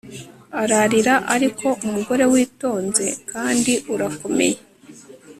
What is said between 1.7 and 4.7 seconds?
umugore witonze kandi urakomeye